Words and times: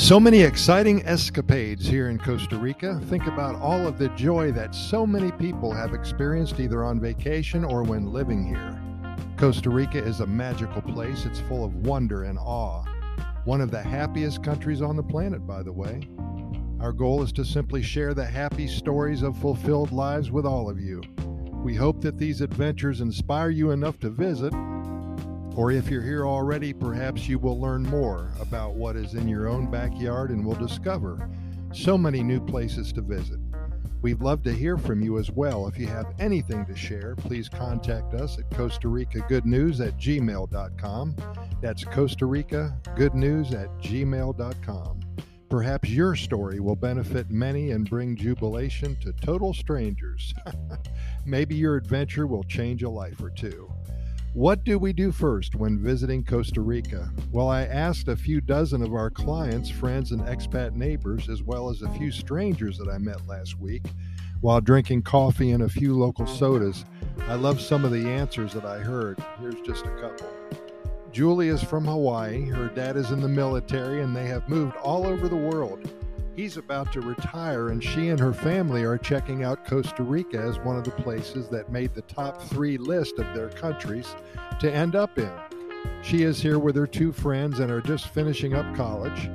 So 0.00 0.18
many 0.18 0.40
exciting 0.40 1.04
escapades 1.04 1.86
here 1.86 2.08
in 2.08 2.18
Costa 2.18 2.56
Rica. 2.56 2.98
Think 3.10 3.26
about 3.26 3.56
all 3.56 3.86
of 3.86 3.98
the 3.98 4.08
joy 4.16 4.50
that 4.52 4.74
so 4.74 5.06
many 5.06 5.30
people 5.32 5.72
have 5.72 5.92
experienced 5.92 6.58
either 6.58 6.82
on 6.82 6.98
vacation 6.98 7.64
or 7.64 7.82
when 7.82 8.10
living 8.10 8.46
here. 8.46 8.80
Costa 9.36 9.68
Rica 9.68 9.98
is 9.98 10.20
a 10.20 10.26
magical 10.26 10.80
place. 10.80 11.26
It's 11.26 11.38
full 11.40 11.62
of 11.62 11.86
wonder 11.86 12.24
and 12.24 12.38
awe. 12.38 12.82
One 13.44 13.60
of 13.60 13.70
the 13.70 13.82
happiest 13.82 14.42
countries 14.42 14.80
on 14.80 14.96
the 14.96 15.02
planet, 15.02 15.46
by 15.46 15.62
the 15.62 15.72
way. 15.72 16.00
Our 16.80 16.92
goal 16.92 17.22
is 17.22 17.30
to 17.32 17.44
simply 17.44 17.82
share 17.82 18.14
the 18.14 18.24
happy 18.24 18.68
stories 18.68 19.22
of 19.22 19.36
fulfilled 19.36 19.92
lives 19.92 20.30
with 20.30 20.46
all 20.46 20.70
of 20.70 20.80
you. 20.80 21.02
We 21.62 21.74
hope 21.74 22.00
that 22.00 22.16
these 22.16 22.40
adventures 22.40 23.02
inspire 23.02 23.50
you 23.50 23.70
enough 23.70 24.00
to 24.00 24.08
visit 24.08 24.54
or 25.60 25.70
if 25.70 25.90
you're 25.90 26.00
here 26.00 26.26
already, 26.26 26.72
perhaps 26.72 27.28
you 27.28 27.38
will 27.38 27.60
learn 27.60 27.82
more 27.82 28.30
about 28.40 28.72
what 28.72 28.96
is 28.96 29.12
in 29.12 29.28
your 29.28 29.46
own 29.46 29.70
backyard 29.70 30.30
and 30.30 30.42
will 30.42 30.54
discover 30.54 31.28
so 31.74 31.98
many 31.98 32.22
new 32.22 32.40
places 32.40 32.94
to 32.94 33.02
visit. 33.02 33.38
We'd 34.00 34.22
love 34.22 34.42
to 34.44 34.54
hear 34.54 34.78
from 34.78 35.02
you 35.02 35.18
as 35.18 35.30
well. 35.30 35.66
If 35.66 35.76
you 35.76 35.86
have 35.88 36.14
anything 36.18 36.64
to 36.64 36.74
share, 36.74 37.14
please 37.14 37.50
contact 37.50 38.14
us 38.14 38.38
at 38.38 38.50
Costa 38.56 38.88
Rica 38.88 39.20
Good 39.28 39.44
News 39.44 39.82
at 39.82 39.98
gmail.com. 39.98 41.16
That's 41.60 41.84
Costa 41.84 42.24
Rica 42.24 42.74
Good 42.96 43.14
News 43.14 43.52
at 43.52 43.68
gmail.com. 43.80 45.00
Perhaps 45.50 45.90
your 45.90 46.16
story 46.16 46.60
will 46.60 46.74
benefit 46.74 47.30
many 47.30 47.72
and 47.72 47.90
bring 47.90 48.16
jubilation 48.16 48.96
to 49.02 49.12
total 49.12 49.52
strangers. 49.52 50.32
Maybe 51.26 51.54
your 51.54 51.76
adventure 51.76 52.26
will 52.26 52.44
change 52.44 52.82
a 52.82 52.88
life 52.88 53.20
or 53.20 53.28
two. 53.28 53.70
What 54.34 54.62
do 54.62 54.78
we 54.78 54.92
do 54.92 55.10
first 55.10 55.56
when 55.56 55.82
visiting 55.82 56.22
Costa 56.22 56.60
Rica? 56.60 57.10
Well, 57.32 57.48
I 57.48 57.62
asked 57.62 58.06
a 58.06 58.14
few 58.14 58.40
dozen 58.40 58.80
of 58.80 58.94
our 58.94 59.10
clients, 59.10 59.68
friends, 59.68 60.12
and 60.12 60.20
expat 60.22 60.76
neighbors, 60.76 61.28
as 61.28 61.42
well 61.42 61.68
as 61.68 61.82
a 61.82 61.90
few 61.90 62.12
strangers 62.12 62.78
that 62.78 62.88
I 62.88 62.98
met 62.98 63.26
last 63.26 63.58
week 63.58 63.82
while 64.40 64.60
drinking 64.60 65.02
coffee 65.02 65.50
and 65.50 65.64
a 65.64 65.68
few 65.68 65.98
local 65.98 66.28
sodas. 66.28 66.84
I 67.26 67.34
love 67.34 67.60
some 67.60 67.84
of 67.84 67.90
the 67.90 68.08
answers 68.08 68.52
that 68.52 68.64
I 68.64 68.78
heard. 68.78 69.18
Here's 69.40 69.60
just 69.62 69.84
a 69.84 70.00
couple. 70.00 70.30
Julie 71.10 71.48
is 71.48 71.64
from 71.64 71.84
Hawaii. 71.84 72.48
Her 72.50 72.68
dad 72.68 72.96
is 72.96 73.10
in 73.10 73.20
the 73.20 73.28
military, 73.28 74.00
and 74.00 74.14
they 74.14 74.28
have 74.28 74.48
moved 74.48 74.76
all 74.76 75.08
over 75.08 75.28
the 75.28 75.34
world. 75.34 75.90
He's 76.36 76.56
about 76.56 76.92
to 76.92 77.00
retire, 77.00 77.68
and 77.68 77.82
she 77.82 78.08
and 78.08 78.18
her 78.18 78.32
family 78.32 78.84
are 78.84 78.96
checking 78.96 79.42
out 79.42 79.66
Costa 79.66 80.02
Rica 80.02 80.38
as 80.38 80.58
one 80.60 80.76
of 80.76 80.84
the 80.84 80.90
places 80.92 81.48
that 81.48 81.72
made 81.72 81.94
the 81.94 82.02
top 82.02 82.40
three 82.42 82.78
list 82.78 83.18
of 83.18 83.34
their 83.34 83.48
countries 83.48 84.14
to 84.60 84.72
end 84.72 84.94
up 84.94 85.18
in. 85.18 85.30
She 86.02 86.22
is 86.22 86.40
here 86.40 86.58
with 86.58 86.76
her 86.76 86.86
two 86.86 87.12
friends 87.12 87.58
and 87.58 87.70
are 87.70 87.80
just 87.80 88.08
finishing 88.08 88.54
up 88.54 88.74
college. 88.76 89.28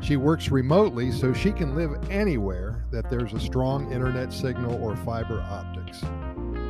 She 0.00 0.16
works 0.16 0.50
remotely 0.50 1.12
so 1.12 1.32
she 1.32 1.52
can 1.52 1.74
live 1.74 1.90
anywhere 2.10 2.84
that 2.92 3.10
there's 3.10 3.34
a 3.34 3.40
strong 3.40 3.92
internet 3.92 4.32
signal 4.32 4.82
or 4.82 4.96
fiber 4.96 5.40
optics. 5.40 6.02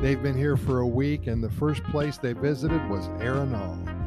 They've 0.01 0.21
been 0.21 0.37
here 0.37 0.57
for 0.57 0.79
a 0.79 0.87
week, 0.87 1.27
and 1.27 1.43
the 1.43 1.49
first 1.49 1.83
place 1.85 2.17
they 2.17 2.33
visited 2.33 2.87
was 2.89 3.07
Arenal. 3.19 3.98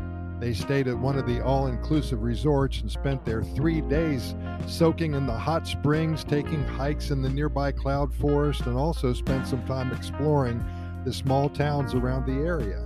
They 0.43 0.55
stayed 0.55 0.89
at 0.89 0.99
one 0.99 1.17
of 1.17 1.25
the 1.25 1.41
all 1.41 1.69
inclusive 1.69 2.25
resorts 2.25 2.81
and 2.81 2.91
spent 2.91 3.25
their 3.25 3.45
three 3.45 3.81
days 3.81 4.35
soaking 4.67 5.15
in 5.15 5.25
the 5.25 5.33
hot 5.33 5.69
springs, 5.69 6.25
taking 6.25 6.65
hikes 6.65 7.13
in 7.13 7.23
the 7.23 7.29
nearby 7.29 7.71
cloud 7.71 8.13
forest, 8.13 8.63
and 8.63 8.77
also 8.77 9.13
spent 9.13 9.47
some 9.47 9.65
time 9.67 9.93
exploring 9.93 10.61
the 11.05 11.13
small 11.13 11.49
towns 11.49 11.95
around 11.95 12.27
the 12.27 12.45
area. 12.45 12.85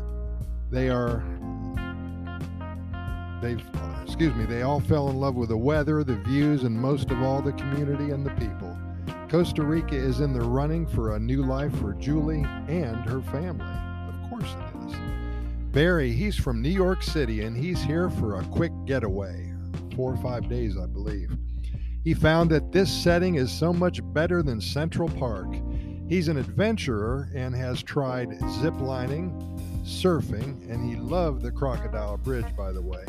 They 0.70 0.90
are, 0.90 1.24
they, 3.40 3.56
excuse 4.04 4.34
me, 4.34 4.44
they 4.44 4.60
all 4.60 4.80
fell 4.80 5.08
in 5.08 5.16
love 5.16 5.34
with 5.34 5.48
the 5.48 5.56
weather, 5.56 6.04
the 6.04 6.16
views, 6.16 6.64
and 6.64 6.78
most 6.78 7.10
of 7.10 7.22
all, 7.22 7.40
the 7.40 7.52
community 7.52 8.10
and 8.10 8.26
the 8.26 8.32
people. 8.32 8.76
Costa 9.30 9.62
Rica 9.62 9.96
is 9.96 10.20
in 10.20 10.34
the 10.34 10.42
running 10.42 10.86
for 10.86 11.16
a 11.16 11.18
new 11.18 11.42
life 11.42 11.74
for 11.78 11.94
Julie 11.94 12.44
and 12.68 12.98
her 13.08 13.22
family. 13.22 13.64
Of 14.12 14.28
course. 14.28 14.54
Barry, 15.76 16.10
he's 16.10 16.36
from 16.36 16.62
New 16.62 16.70
York 16.70 17.02
City 17.02 17.42
and 17.42 17.54
he's 17.54 17.82
here 17.82 18.08
for 18.08 18.40
a 18.40 18.44
quick 18.44 18.72
getaway. 18.86 19.52
Four 19.94 20.14
or 20.14 20.16
five 20.16 20.48
days, 20.48 20.74
I 20.78 20.86
believe. 20.86 21.36
He 22.02 22.14
found 22.14 22.48
that 22.48 22.72
this 22.72 22.90
setting 22.90 23.34
is 23.34 23.52
so 23.52 23.74
much 23.74 24.00
better 24.14 24.42
than 24.42 24.58
Central 24.58 25.06
Park. 25.06 25.48
He's 26.08 26.28
an 26.28 26.38
adventurer 26.38 27.28
and 27.34 27.54
has 27.54 27.82
tried 27.82 28.40
zip 28.52 28.80
lining, 28.80 29.38
surfing, 29.84 30.66
and 30.70 30.82
he 30.82 30.96
loved 30.96 31.42
the 31.42 31.52
Crocodile 31.52 32.16
Bridge, 32.16 32.56
by 32.56 32.72
the 32.72 32.80
way. 32.80 33.04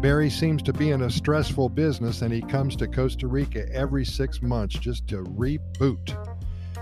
Barry 0.00 0.30
seems 0.30 0.64
to 0.64 0.72
be 0.72 0.90
in 0.90 1.02
a 1.02 1.10
stressful 1.10 1.68
business 1.68 2.22
and 2.22 2.34
he 2.34 2.42
comes 2.42 2.74
to 2.74 2.88
Costa 2.88 3.28
Rica 3.28 3.72
every 3.72 4.04
six 4.04 4.42
months 4.42 4.76
just 4.76 5.06
to 5.06 5.22
reboot. 5.22 6.36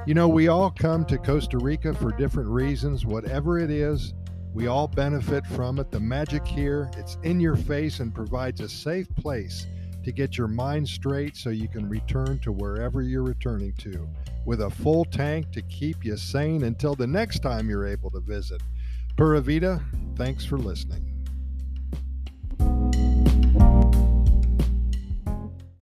You 0.06 0.14
know, 0.14 0.28
we 0.28 0.48
all 0.48 0.70
come 0.70 1.04
to 1.04 1.18
Costa 1.18 1.58
Rica 1.58 1.92
for 1.92 2.12
different 2.12 2.48
reasons, 2.48 3.04
whatever 3.04 3.58
it 3.58 3.70
is. 3.70 4.14
We 4.58 4.66
all 4.66 4.88
benefit 4.88 5.46
from 5.46 5.78
it. 5.78 5.92
The 5.92 6.00
magic 6.00 6.44
here, 6.44 6.90
it's 6.96 7.16
in 7.22 7.38
your 7.38 7.54
face 7.54 8.00
and 8.00 8.12
provides 8.12 8.60
a 8.60 8.68
safe 8.68 9.06
place 9.14 9.68
to 10.02 10.10
get 10.10 10.36
your 10.36 10.48
mind 10.48 10.88
straight 10.88 11.36
so 11.36 11.50
you 11.50 11.68
can 11.68 11.88
return 11.88 12.40
to 12.40 12.50
wherever 12.50 13.00
you're 13.00 13.22
returning 13.22 13.72
to 13.74 14.08
with 14.46 14.62
a 14.62 14.70
full 14.70 15.04
tank 15.04 15.52
to 15.52 15.62
keep 15.62 16.04
you 16.04 16.16
sane 16.16 16.64
until 16.64 16.96
the 16.96 17.06
next 17.06 17.38
time 17.38 17.70
you're 17.70 17.86
able 17.86 18.10
to 18.10 18.18
visit. 18.18 18.60
Pura 19.16 19.40
Vida, 19.40 19.80
thanks 20.16 20.44
for 20.44 20.58
listening. 20.58 21.07